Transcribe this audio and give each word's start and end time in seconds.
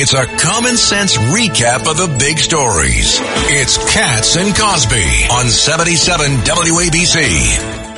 It's 0.00 0.14
a 0.14 0.26
common 0.26 0.76
sense 0.76 1.16
recap 1.16 1.90
of 1.90 1.96
the 1.96 2.06
big 2.20 2.38
stories. 2.38 3.18
It's 3.50 3.76
Cats 3.92 4.36
and 4.36 4.54
Cosby 4.54 5.26
on 5.28 5.48
77 5.48 6.30
WABC 6.46 7.88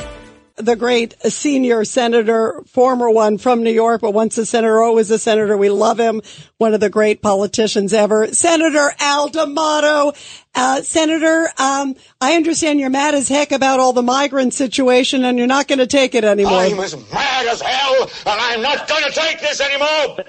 the 0.55 0.75
great 0.75 1.15
senior 1.23 1.85
senator, 1.85 2.61
former 2.67 3.09
one 3.09 3.37
from 3.37 3.63
New 3.63 3.71
York, 3.71 4.01
but 4.01 4.13
once 4.13 4.37
a 4.37 4.45
senator, 4.45 4.81
always 4.81 5.09
a 5.09 5.17
senator. 5.17 5.57
We 5.57 5.69
love 5.69 5.99
him. 5.99 6.21
One 6.57 6.73
of 6.73 6.79
the 6.79 6.89
great 6.89 7.21
politicians 7.21 7.93
ever. 7.93 8.27
Senator 8.33 8.91
Al 8.99 9.29
D'Amato. 9.29 10.13
Uh, 10.53 10.81
Senator, 10.81 11.49
um, 11.57 11.95
I 12.19 12.35
understand 12.35 12.79
you're 12.79 12.89
mad 12.89 13.15
as 13.15 13.27
heck 13.27 13.51
about 13.51 13.79
all 13.79 13.93
the 13.93 14.03
migrant 14.03 14.53
situation 14.53 15.23
and 15.23 15.37
you're 15.37 15.47
not 15.47 15.67
going 15.67 15.79
to 15.79 15.87
take 15.87 16.13
it 16.13 16.23
anymore. 16.23 16.59
I'm 16.59 16.79
as 16.79 16.95
mad 17.11 17.47
as 17.47 17.61
hell 17.61 18.03
and 18.03 18.09
I'm 18.25 18.61
not 18.61 18.87
going 18.87 19.03
to 19.03 19.11
take 19.11 19.39
this 19.39 19.61
anymore. 19.61 20.25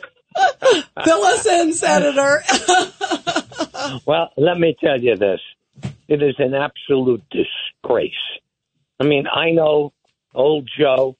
Fill 1.04 1.24
us 1.24 1.46
in, 1.46 1.72
Senator. 1.72 2.42
well, 4.06 4.30
let 4.36 4.58
me 4.58 4.76
tell 4.78 5.00
you 5.00 5.16
this. 5.16 5.40
It 6.08 6.22
is 6.22 6.34
an 6.38 6.54
absolute 6.54 7.22
disgrace. 7.30 8.12
I 9.00 9.04
mean, 9.04 9.26
I 9.26 9.50
know 9.50 9.92
old 10.34 10.68
Joe 10.78 11.16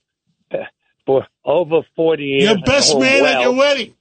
uh, 0.53 0.59
for 1.07 1.27
over 1.45 1.81
40 1.97 2.23
years. 2.23 2.43
Your 2.45 2.61
best 2.63 2.99
man 2.99 3.23
well. 3.23 3.37
at 3.37 3.43
your 3.43 3.57
wedding. 3.57 3.95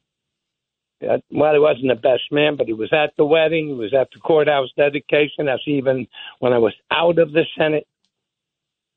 Uh, 1.01 1.17
well, 1.31 1.53
he 1.53 1.59
wasn't 1.59 1.87
the 1.87 1.95
best 1.95 2.23
man, 2.31 2.55
but 2.57 2.67
he 2.67 2.73
was 2.73 2.93
at 2.93 3.13
the 3.17 3.25
wedding. 3.25 3.67
He 3.67 3.73
was 3.73 3.93
at 3.93 4.09
the 4.13 4.19
courthouse 4.19 4.69
dedication. 4.77 5.45
That's 5.45 5.63
even 5.65 6.07
when 6.39 6.53
I 6.53 6.59
was 6.59 6.73
out 6.91 7.17
of 7.17 7.31
the 7.31 7.45
Senate. 7.57 7.87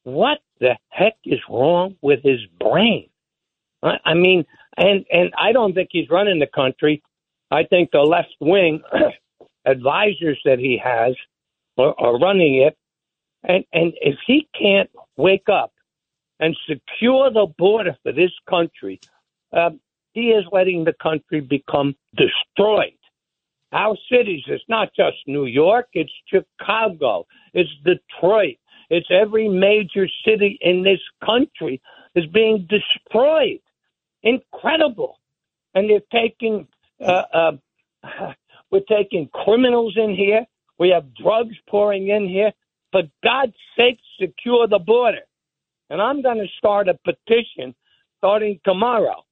What 0.03 0.39
the 0.61 0.77
heck 0.91 1.15
is 1.25 1.41
wrong 1.49 1.97
with 2.03 2.23
his 2.23 2.41
brain? 2.61 3.09
I, 3.85 3.99
I 4.05 4.15
mean, 4.15 4.45
and 4.77 5.05
and 5.13 5.33
I 5.39 5.53
don't 5.53 5.75
think 5.75 5.91
he's 5.93 6.11
running 6.11 6.41
the 6.41 6.49
country. 6.53 7.03
I 7.51 7.65
think 7.65 7.91
the 7.93 8.01
left 8.01 8.35
wing 8.41 8.83
advisors 9.65 10.41
that 10.45 10.59
he 10.59 10.81
has 10.83 11.15
are, 11.79 11.95
are 11.99 12.19
running 12.19 12.57
it, 12.57 12.77
and 13.45 13.65
and 13.73 13.93
if 14.01 14.17
he 14.27 14.49
can't 14.59 14.91
wake 15.17 15.49
up 15.53 15.73
and 16.41 16.57
secure 16.69 17.31
the 17.31 17.47
border 17.59 17.97
for 18.03 18.13
this 18.13 18.33
country, 18.49 19.01
uh, 19.53 19.71
he 20.13 20.31
is 20.31 20.45
letting 20.51 20.85
the 20.85 20.95
country 21.03 21.41
become 21.41 21.95
destroyed. 22.17 22.99
Our 23.73 23.97
cities, 24.11 24.43
it's 24.47 24.65
not 24.69 24.91
just 24.97 25.17
New 25.27 25.47
York, 25.47 25.89
it's 25.95 26.13
Chicago, 26.29 27.27
it's 27.53 27.71
Detroit, 27.85 28.57
it's 28.89 29.09
every 29.11 29.49
major 29.49 30.07
city 30.25 30.59
in 30.61 30.85
this 30.85 31.01
country 31.25 31.81
is 32.15 32.27
being 32.27 32.69
destroyed. 32.69 33.59
Incredible. 34.25 35.21
And 35.75 35.89
they're 35.89 36.01
taking, 36.13 36.67
uh, 37.01 37.23
uh, 37.33 37.53
we're 38.71 38.81
taking 38.89 39.29
criminals 39.29 39.95
in 39.97 40.15
here. 40.15 40.45
We 40.79 40.89
have 40.89 41.15
drugs 41.15 41.55
pouring 41.69 42.09
in 42.09 42.29
here. 42.29 42.53
For 42.91 43.03
God's 43.23 43.55
sake, 43.77 43.99
secure 44.21 44.67
the 44.67 44.79
border. 44.79 45.21
And 45.91 46.01
I'm 46.01 46.23
going 46.23 46.39
to 46.39 46.49
start 46.59 46.89
a 46.89 46.99
petition 47.05 47.75
starting 48.19 48.59
tomorrow. 48.65 49.25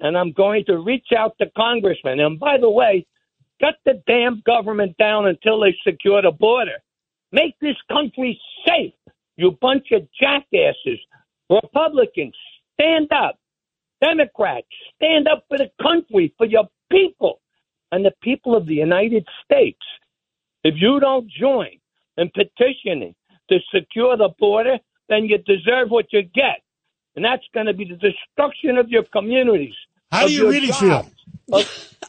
And 0.00 0.16
I'm 0.16 0.32
going 0.32 0.64
to 0.66 0.78
reach 0.78 1.08
out 1.16 1.36
to 1.40 1.46
congressmen. 1.56 2.20
And 2.20 2.38
by 2.38 2.58
the 2.58 2.68
way, 2.68 3.06
cut 3.60 3.76
the 3.84 4.02
damn 4.06 4.42
government 4.44 4.96
down 4.98 5.26
until 5.26 5.60
they 5.60 5.74
secure 5.86 6.20
the 6.20 6.32
border. 6.32 6.82
Make 7.32 7.58
this 7.60 7.76
country 7.90 8.38
safe, 8.66 8.92
you 9.36 9.52
bunch 9.60 9.86
of 9.92 10.06
jackasses. 10.20 10.98
Republicans, 11.48 12.34
stand 12.74 13.08
up. 13.12 13.38
Democrats, 14.02 14.66
stand 14.96 15.28
up 15.28 15.44
for 15.48 15.58
the 15.58 15.70
country, 15.82 16.34
for 16.36 16.46
your 16.46 16.68
people, 16.90 17.40
and 17.92 18.04
the 18.04 18.12
people 18.22 18.56
of 18.56 18.66
the 18.66 18.74
United 18.74 19.26
States. 19.44 19.80
If 20.64 20.74
you 20.78 21.00
don't 21.00 21.28
join 21.30 21.78
in 22.16 22.30
petitioning 22.34 23.14
to 23.50 23.58
secure 23.74 24.16
the 24.16 24.30
border, 24.38 24.78
then 25.08 25.24
you 25.24 25.38
deserve 25.38 25.90
what 25.90 26.06
you 26.12 26.22
get. 26.22 26.62
And 27.14 27.24
that's 27.24 27.44
going 27.54 27.66
to 27.66 27.72
be 27.72 27.84
the 27.84 27.96
destruction 27.96 28.76
of 28.76 28.88
your 28.88 29.04
communities. 29.04 29.74
How 30.10 30.26
do 30.26 30.32
you 30.32 30.50
really 30.50 30.68
jobs. 30.68 30.80
feel? 30.80 31.10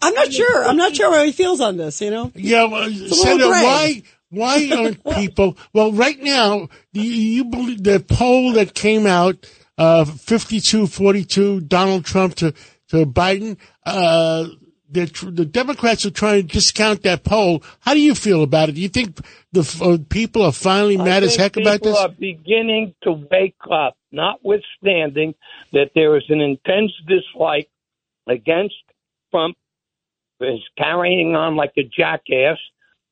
I'm 0.02 0.14
not 0.14 0.34
sure. 0.34 0.66
I'm 0.66 0.78
not 0.78 0.96
sure 0.96 1.14
how 1.14 1.24
he 1.24 1.32
feels 1.32 1.62
on 1.62 1.78
this, 1.78 2.02
you 2.02 2.12
know? 2.12 2.32
Yeah, 2.36 2.66
well, 2.66 2.90
Senator, 2.92 3.50
why, 3.50 4.04
why 4.30 4.70
aren't 4.76 5.04
people, 5.16 5.58
well, 5.74 5.92
right 5.92 6.20
now, 6.20 6.70
you, 6.92 7.04
you 7.04 7.46
believe 7.46 7.84
the 7.84 8.00
poll 8.00 8.54
that 8.54 8.74
came 8.74 9.06
out, 9.06 9.46
uh, 9.78 10.06
52-42, 10.06 11.68
Donald 11.68 12.06
Trump 12.06 12.36
to, 12.36 12.54
to 12.90 13.06
Biden, 13.06 13.58
uh, 13.86 14.48
the, 14.90 15.06
the 15.32 15.46
Democrats 15.46 16.06
are 16.06 16.12
trying 16.12 16.48
to 16.48 16.54
discount 16.54 17.04
that 17.04 17.24
poll. 17.24 17.64
How 17.82 17.94
do 17.94 18.00
you 18.00 18.16
feel 18.16 18.44
about 18.44 18.70
it? 18.70 18.74
Do 18.74 18.82
you 18.82 18.90
think 18.90 19.20
the 19.52 19.80
uh, 19.82 19.98
people 20.10 20.44
are 20.44 20.52
finally 20.52 20.98
mad 20.98 21.24
as 21.24 21.36
heck 21.36 21.58
about 21.58 21.82
this? 21.82 21.92
People 21.92 21.98
are 21.98 22.10
beginning 22.10 22.96
to 23.04 23.12
wake 23.12 23.56
up, 23.70 23.98
notwithstanding 24.12 25.36
that 25.74 25.92
there 25.94 26.16
is 26.18 26.24
an 26.30 26.40
intense 26.40 26.92
dislike 27.08 27.70
against 28.28 28.76
Trump, 29.32 29.58
is 30.40 30.62
carrying 30.78 31.36
on 31.36 31.56
like 31.56 31.74
a 31.78 31.84
jackass 31.84 32.58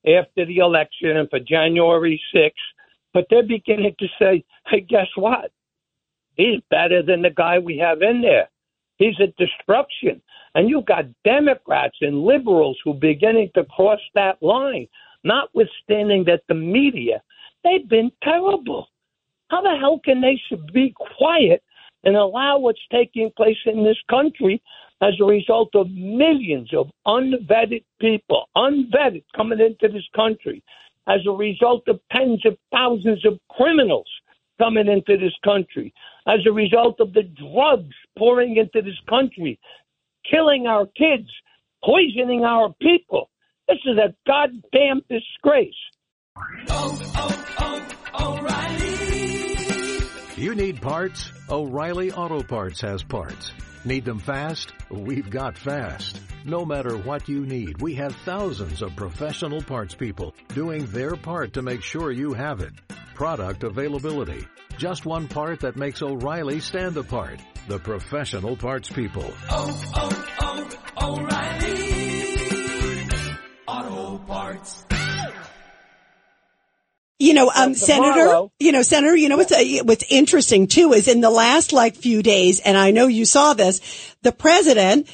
after 0.06 0.46
the 0.46 0.58
election 0.58 1.16
and 1.16 1.28
for 1.28 1.40
January 1.40 2.20
6th. 2.34 2.52
But 3.12 3.26
they're 3.28 3.42
beginning 3.42 3.94
to 3.98 4.06
say, 4.18 4.44
hey, 4.66 4.80
guess 4.80 5.08
what? 5.16 5.50
He's 6.36 6.60
better 6.70 7.02
than 7.02 7.22
the 7.22 7.30
guy 7.30 7.58
we 7.58 7.78
have 7.78 8.02
in 8.02 8.22
there. 8.22 8.48
He's 8.98 9.18
a 9.20 9.28
destruction. 9.38 10.22
And 10.54 10.68
you've 10.68 10.86
got 10.86 11.04
Democrats 11.24 11.98
and 12.00 12.22
liberals 12.22 12.78
who 12.82 12.92
are 12.92 13.00
beginning 13.00 13.50
to 13.54 13.64
cross 13.64 14.00
that 14.14 14.42
line, 14.42 14.86
notwithstanding 15.24 16.24
that 16.24 16.42
the 16.48 16.54
media, 16.54 17.22
they've 17.64 17.88
been 17.88 18.10
terrible. 18.22 18.88
How 19.50 19.62
the 19.62 19.76
hell 19.78 20.00
can 20.04 20.20
they 20.20 20.40
be 20.72 20.94
quiet 21.18 21.62
and 22.04 22.16
allow 22.16 22.58
what's 22.58 22.80
taking 22.90 23.30
place 23.36 23.58
in 23.66 23.84
this 23.84 23.98
country 24.08 24.62
as 25.02 25.14
a 25.20 25.24
result 25.24 25.70
of 25.74 25.90
millions 25.90 26.72
of 26.72 26.88
unvetted 27.06 27.84
people, 28.00 28.48
unvetted, 28.56 29.24
coming 29.34 29.60
into 29.60 29.92
this 29.92 30.08
country, 30.14 30.62
as 31.06 31.20
a 31.26 31.30
result 31.30 31.86
of 31.88 32.00
tens 32.10 32.44
of 32.46 32.56
thousands 32.72 33.24
of 33.24 33.38
criminals 33.50 34.08
coming 34.58 34.88
into 34.88 35.16
this 35.22 35.34
country, 35.44 35.92
as 36.26 36.40
a 36.48 36.52
result 36.52 37.00
of 37.00 37.12
the 37.12 37.22
drugs 37.22 37.94
pouring 38.18 38.56
into 38.56 38.82
this 38.82 38.98
country, 39.08 39.58
killing 40.30 40.66
our 40.66 40.86
kids, 40.86 41.28
poisoning 41.84 42.44
our 42.44 42.74
people. 42.80 43.30
This 43.68 43.78
is 43.84 43.98
a 43.98 44.14
goddamn 44.26 45.02
disgrace. 45.08 45.74
Oh, 46.68 47.00
oh, 47.16 47.88
oh, 48.14 48.38
O'Reilly. 48.38 50.06
You 50.36 50.54
need 50.54 50.82
parts? 50.82 51.32
O'Reilly 51.48 52.12
Auto 52.12 52.42
Parts 52.42 52.80
has 52.82 53.02
parts. 53.02 53.52
Need 53.84 54.04
them 54.04 54.18
fast? 54.18 54.72
We've 54.90 55.30
got 55.30 55.56
fast. 55.56 56.20
No 56.44 56.64
matter 56.64 56.96
what 56.96 57.28
you 57.28 57.46
need, 57.46 57.80
we 57.80 57.94
have 57.94 58.14
thousands 58.24 58.82
of 58.82 58.94
professional 58.96 59.62
parts 59.62 59.94
people 59.94 60.34
doing 60.54 60.86
their 60.86 61.16
part 61.16 61.54
to 61.54 61.62
make 61.62 61.82
sure 61.82 62.12
you 62.12 62.34
have 62.34 62.60
it. 62.60 62.72
Product 63.16 63.64
availability. 63.64 64.46
Just 64.76 65.06
one 65.06 65.26
part 65.26 65.60
that 65.60 65.74
makes 65.74 66.02
O'Reilly 66.02 66.60
stand 66.60 66.98
apart 66.98 67.40
the 67.66 67.78
professional 67.78 68.58
parts 68.58 68.90
people. 68.90 69.24
Oh, 69.48 69.82
oh, 69.96 70.68
oh, 70.98 71.16
O'Reilly 71.16 71.86
Auto 73.66 74.18
Parts. 74.18 74.84
You 77.18 77.32
know, 77.32 77.50
um, 77.56 77.74
Senator, 77.74 78.48
you 78.60 78.72
know, 78.72 78.82
Senator, 78.82 79.16
you 79.16 79.30
know, 79.30 79.38
what's, 79.38 79.50
uh, 79.50 79.64
what's 79.84 80.04
interesting 80.10 80.66
too 80.66 80.92
is 80.92 81.08
in 81.08 81.22
the 81.22 81.30
last 81.30 81.72
like 81.72 81.96
few 81.96 82.22
days, 82.22 82.60
and 82.60 82.76
I 82.76 82.90
know 82.90 83.06
you 83.06 83.24
saw 83.24 83.54
this, 83.54 84.14
the 84.20 84.32
president 84.32 85.08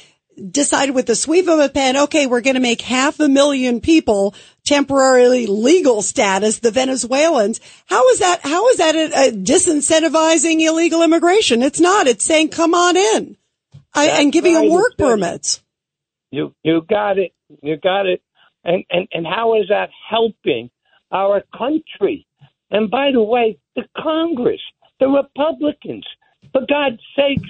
decided 0.51 0.95
with 0.95 1.05
the 1.05 1.15
sweep 1.15 1.47
of 1.47 1.59
a 1.59 1.69
pen, 1.69 1.97
okay, 1.97 2.27
we're 2.27 2.41
going 2.41 2.55
to 2.55 2.59
make 2.59 2.81
half 2.81 3.19
a 3.19 3.27
million 3.27 3.81
people 3.81 4.35
temporarily 4.63 5.47
legal 5.47 6.01
status, 6.01 6.59
the 6.59 6.71
Venezuelans. 6.71 7.59
How 7.85 8.07
is 8.09 8.19
that, 8.19 8.41
how 8.43 8.67
is 8.69 8.77
that 8.77 8.95
a, 8.95 9.27
a 9.27 9.31
disincentivizing 9.31 10.61
illegal 10.61 11.03
immigration? 11.03 11.61
It's 11.61 11.79
not. 11.79 12.07
It's 12.07 12.23
saying, 12.23 12.49
come 12.49 12.73
on 12.73 12.97
in 12.97 13.37
I, 13.93 14.07
and 14.21 14.31
giving 14.31 14.55
right. 14.55 14.61
them 14.63 14.71
work 14.71 14.97
permits. 14.97 15.61
You, 16.31 16.53
you 16.63 16.81
got 16.89 17.17
it. 17.19 17.33
You 17.61 17.77
got 17.77 18.05
it. 18.05 18.21
And, 18.63 18.83
and, 18.89 19.07
and 19.11 19.27
how 19.27 19.55
is 19.59 19.67
that 19.69 19.89
helping 20.09 20.69
our 21.11 21.43
country? 21.55 22.25
And 22.71 22.89
by 22.89 23.11
the 23.11 23.21
way, 23.21 23.59
the 23.75 23.83
Congress, 23.95 24.61
the 24.99 25.07
Republicans, 25.07 26.05
for 26.51 26.61
God's 26.67 27.01
sakes, 27.15 27.49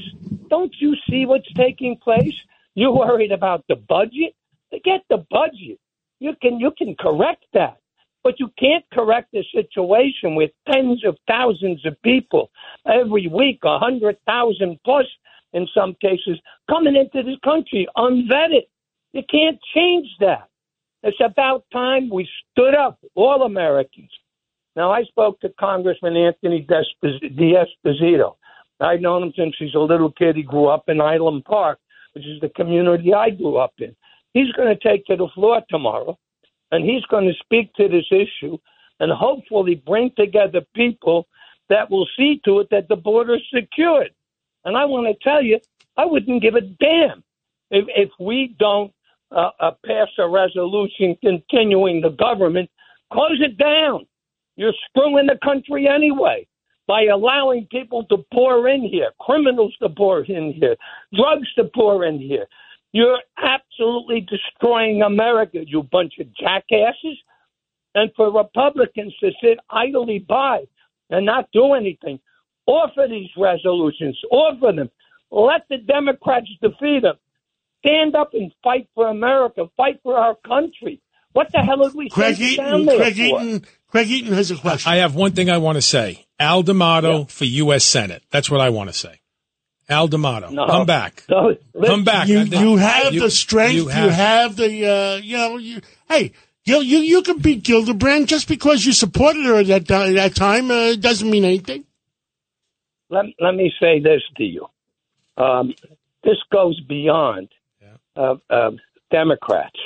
don't 0.49 0.73
you 0.79 0.95
see 1.09 1.25
what's 1.25 1.51
taking 1.53 1.97
place? 1.97 2.33
You're 2.75 2.95
worried 2.95 3.31
about 3.31 3.63
the 3.67 3.75
budget? 3.75 4.35
Forget 4.69 5.01
the 5.09 5.25
budget. 5.29 5.79
You 6.19 6.33
can 6.41 6.59
you 6.59 6.71
can 6.77 6.95
correct 6.99 7.45
that. 7.53 7.77
But 8.23 8.39
you 8.39 8.49
can't 8.57 8.85
correct 8.93 9.33
a 9.35 9.43
situation 9.53 10.35
with 10.35 10.51
tens 10.71 11.03
of 11.05 11.17
thousands 11.27 11.85
of 11.85 12.01
people 12.03 12.49
every 12.85 13.27
week, 13.27 13.59
a 13.63 13.77
hundred 13.77 14.17
thousand 14.25 14.79
plus 14.85 15.05
in 15.51 15.67
some 15.73 15.95
cases, 16.01 16.39
coming 16.69 16.95
into 16.95 17.21
this 17.23 17.37
country 17.43 17.87
unvetted. 17.97 18.65
You 19.11 19.21
can't 19.29 19.59
change 19.75 20.07
that. 20.19 20.49
It's 21.03 21.19
about 21.23 21.65
time 21.71 22.09
we 22.09 22.27
stood 22.51 22.75
up, 22.75 22.97
all 23.13 23.43
Americans. 23.43 24.09
Now, 24.75 24.91
I 24.91 25.03
spoke 25.03 25.39
to 25.41 25.49
Congressman 25.59 26.17
Anthony 26.17 26.61
D'Esposito. 26.61 28.35
I've 28.79 29.01
known 29.01 29.23
him 29.23 29.33
since 29.37 29.55
he's 29.59 29.75
a 29.75 29.79
little 29.79 30.11
kid. 30.11 30.35
He 30.35 30.43
grew 30.43 30.67
up 30.67 30.85
in 30.87 30.99
Island 30.99 31.45
Park, 31.45 31.77
which 32.13 32.25
is 32.25 32.39
the 32.41 32.49
community 32.49 33.13
I 33.13 33.31
grew 33.31 33.57
up 33.57 33.73
in. 33.79 33.95
He's 34.33 34.51
going 34.53 34.75
to 34.75 34.89
take 34.89 35.05
to 35.05 35.15
the 35.15 35.27
floor 35.33 35.61
tomorrow, 35.69 36.17
and 36.71 36.83
he's 36.83 37.05
going 37.05 37.27
to 37.27 37.33
speak 37.43 37.73
to 37.75 37.87
this 37.87 38.05
issue 38.11 38.57
and 38.99 39.11
hopefully 39.11 39.75
bring 39.85 40.11
together 40.17 40.61
people 40.75 41.27
that 41.69 41.89
will 41.89 42.07
see 42.17 42.41
to 42.45 42.59
it 42.59 42.67
that 42.71 42.87
the 42.87 42.95
border 42.95 43.35
is 43.35 43.41
secured. 43.53 44.11
And 44.65 44.77
I 44.77 44.85
want 44.85 45.07
to 45.07 45.23
tell 45.23 45.41
you, 45.41 45.59
I 45.97 46.05
wouldn't 46.05 46.41
give 46.41 46.55
a 46.55 46.61
damn 46.61 47.23
if, 47.71 47.85
if 47.95 48.09
we 48.19 48.55
don't 48.59 48.93
uh, 49.31 49.49
uh, 49.59 49.71
pass 49.85 50.07
a 50.19 50.27
resolution 50.27 51.17
continuing 51.23 52.01
the 52.01 52.09
government. 52.09 52.69
Close 53.11 53.39
it 53.41 53.57
down. 53.57 54.05
You're 54.55 54.73
screwing 54.89 55.27
the 55.27 55.39
country 55.43 55.87
anyway 55.87 56.47
by 56.87 57.05
allowing 57.05 57.67
people 57.71 58.03
to 58.05 58.17
pour 58.33 58.67
in 58.67 58.81
here, 58.83 59.11
criminals 59.19 59.73
to 59.81 59.89
pour 59.89 60.23
in 60.23 60.53
here, 60.53 60.75
drugs 61.13 61.47
to 61.55 61.65
pour 61.73 62.05
in 62.05 62.19
here. 62.19 62.45
You're 62.91 63.21
absolutely 63.37 64.21
destroying 64.21 65.01
America, 65.01 65.59
you 65.65 65.83
bunch 65.83 66.13
of 66.19 66.27
jackasses. 66.35 67.17
And 67.95 68.11
for 68.15 68.31
Republicans 68.31 69.13
to 69.19 69.31
sit 69.41 69.59
idly 69.69 70.19
by 70.19 70.63
and 71.09 71.25
not 71.25 71.49
do 71.53 71.73
anything, 71.73 72.19
offer 72.65 73.07
these 73.09 73.29
resolutions, 73.37 74.19
offer 74.31 74.71
them. 74.75 74.89
Let 75.31 75.65
the 75.69 75.77
Democrats 75.77 76.47
defeat 76.61 77.01
them. 77.01 77.15
Stand 77.79 78.15
up 78.15 78.33
and 78.33 78.51
fight 78.63 78.87
for 78.95 79.09
America, 79.09 79.65
fight 79.75 79.99
for 80.03 80.17
our 80.17 80.35
country. 80.47 81.01
What 81.33 81.51
the 81.51 81.59
hell 81.59 81.83
are 81.85 81.91
we 81.91 82.09
Craig 82.09 82.39
Eaton, 82.39 82.85
Craig 82.85 83.17
Eaton, 83.17 83.65
Craig 83.87 84.09
Eaton 84.09 84.33
has 84.33 84.51
a 84.51 84.55
question. 84.55 84.91
I 84.91 84.97
have 84.97 85.15
one 85.15 85.33
thing 85.33 85.49
I 85.49 85.57
want 85.57 85.75
to 85.75 85.81
say. 85.81 86.25
Al 86.39 86.63
D'Amato 86.63 87.19
yeah. 87.19 87.25
for 87.25 87.45
U.S. 87.45 87.83
Senate. 87.83 88.23
That's 88.31 88.49
what 88.49 88.61
I 88.61 88.69
want 88.69 88.89
to 88.89 88.95
say. 88.95 89.19
Al 89.89 90.07
D'Amato, 90.07 90.49
no. 90.49 90.65
come 90.65 90.85
back. 90.85 91.23
No, 91.29 91.55
come 91.85 92.03
back. 92.03 92.27
You, 92.27 92.39
you 92.39 92.77
have 92.77 93.13
you, 93.13 93.21
the 93.21 93.31
strength. 93.31 93.75
You 93.75 93.87
have, 93.87 94.05
you 94.05 94.09
have 94.11 94.55
the, 94.55 94.87
uh, 94.87 95.15
you 95.17 95.37
know, 95.37 95.57
you, 95.57 95.81
hey, 96.07 96.31
you, 96.65 96.79
you, 96.79 96.99
you 96.99 97.21
can 97.21 97.39
beat 97.39 97.63
Gillibrand 97.63 98.27
just 98.27 98.47
because 98.47 98.85
you 98.85 98.93
supported 98.93 99.45
her 99.45 99.59
at 99.59 99.67
that, 99.67 99.87
that 99.87 100.35
time 100.35 100.71
uh, 100.71 100.95
doesn't 100.95 101.29
mean 101.29 101.43
anything. 101.43 101.83
Let, 103.09 103.25
let 103.39 103.55
me 103.55 103.71
say 103.79 103.99
this 103.99 104.21
to 104.37 104.43
you. 104.43 104.67
Um, 105.37 105.73
this 106.23 106.37
goes 106.51 106.79
beyond 106.81 107.49
yeah. 107.81 107.97
uh, 108.15 108.35
uh, 108.49 108.71
Democrats. 109.11 109.79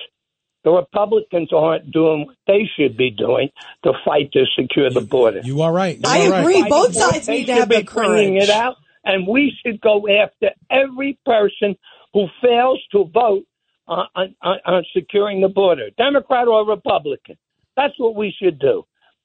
The 0.68 0.74
Republicans 0.74 1.54
aren't 1.54 1.94
doing 1.94 2.26
what 2.26 2.36
they 2.46 2.70
should 2.76 2.98
be 2.98 3.10
doing 3.10 3.52
to 3.86 3.94
fight 4.04 4.34
to 4.34 4.44
secure 4.60 4.90
the 4.90 5.00
border. 5.00 5.40
You 5.42 5.62
are 5.62 5.72
right. 5.72 5.96
You 5.96 6.04
I 6.06 6.28
are 6.28 6.42
agree. 6.42 6.62
Right. 6.62 6.70
Both 6.70 6.94
sides 6.94 7.30
need 7.30 7.46
to 7.46 7.54
have 7.54 7.70
the 7.70 7.86
courage. 7.86 8.44
it 8.44 8.50
out, 8.50 8.76
and 9.06 9.26
we 9.26 9.54
should 9.64 9.80
go 9.80 10.10
after 10.10 10.50
every 10.70 11.18
person 11.26 11.78
who 12.14 12.28
fails 12.42 12.82
to 12.92 13.06
vote 13.06 13.46
on, 13.88 14.08
on, 14.42 14.58
on 14.66 14.84
securing 14.94 15.40
the 15.40 15.48
border, 15.48 15.90
Democrat 15.98 16.50
or 16.50 16.68
Republican. 16.68 17.38
That's 17.78 17.98
what 17.98 18.16
we 18.16 18.36
should 18.38 18.60
do, 18.60 18.84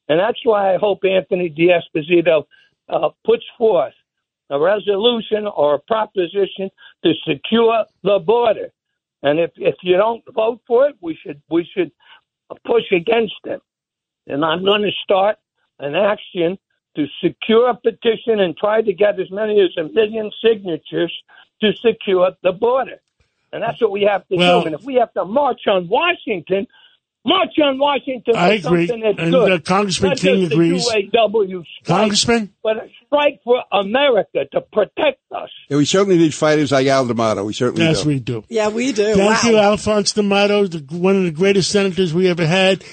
and 0.09 0.21
that's 0.21 0.39
why 0.45 0.73
I 0.73 0.79
hope 0.79 1.01
Anthony 1.05 1.49
D'Esposito 1.49 2.45
uh, 2.89 3.09
puts 3.27 3.43
forth 3.59 3.95
a 4.49 4.61
resolution 4.61 5.49
or 5.49 5.75
a 5.75 5.81
proposition 5.81 6.71
to 7.03 7.13
secure 7.27 7.85
the 8.05 8.21
border. 8.21 8.71
And 9.23 9.39
if 9.39 9.51
if 9.57 9.77
you 9.83 9.97
don't 9.97 10.23
vote 10.35 10.61
for 10.67 10.89
it, 10.89 10.97
we 11.01 11.17
should 11.23 11.41
we 11.49 11.69
should 11.73 11.93
push 12.65 12.85
against 12.93 13.41
it. 13.45 13.61
And 14.27 14.45
I'm 14.45 14.65
going 14.65 14.83
to 14.83 14.91
start 15.03 15.37
an 15.79 15.95
action 15.95 16.59
to 16.97 17.07
secure 17.23 17.71
a 17.71 17.75
petition 17.75 18.41
and 18.41 18.57
try 18.57 18.83
to 18.83 18.93
get 18.93 19.19
as 19.19 19.31
many 19.31 19.61
as 19.61 19.71
a 19.79 19.89
million 19.89 20.31
signatures 20.45 21.13
to 21.61 21.73
secure 21.85 22.33
the 22.43 22.53
border. 22.53 23.01
And 23.53 23.63
that's 23.63 23.81
what 23.81 23.91
we 23.91 24.03
have 24.03 24.27
to 24.29 24.37
well, 24.37 24.61
do. 24.61 24.67
And 24.67 24.75
if 24.75 24.83
we 24.83 24.95
have 24.95 25.13
to 25.15 25.25
march 25.25 25.67
on 25.67 25.89
Washington, 25.89 26.67
March 27.25 27.51
on 27.63 27.79
Washington. 27.79 28.35
I 28.35 28.55
agree. 28.55 28.91
and 28.91 29.35
uh, 29.35 29.59
Congressman 29.61 30.11
Not 30.11 30.19
King 30.19 30.45
agrees. 30.45 30.89
UAW 30.89 31.65
strike, 31.83 31.85
Congressman, 31.85 32.53
but 32.63 32.79
a 32.79 32.89
strike 33.07 33.41
for 33.45 33.63
America 33.73 34.41
to 34.53 34.61
protect 34.61 35.21
us. 35.31 35.51
Yeah, 35.69 35.77
we 35.77 35.85
certainly 35.85 36.19
need 36.19 36.35
fighters 36.35 36.73
like 36.73 36.87
Al 36.89 37.07
D'Amato. 37.07 37.45
We 37.45 37.53
certainly 37.53 37.85
yes, 37.85 38.03
do. 38.03 38.09
we 38.09 38.19
do. 38.19 38.45
Yeah, 38.49 38.69
we 38.69 38.93
do. 38.93 39.15
Thank 39.15 39.45
wow. 39.45 39.51
you, 39.51 39.57
Alphonse 39.59 40.13
D'Amato, 40.13 40.67
the, 40.67 40.97
one 40.97 41.17
of 41.17 41.23
the 41.23 41.31
greatest 41.31 41.71
senators 41.71 42.13
we 42.13 42.29
ever 42.29 42.47
had. 42.47 42.85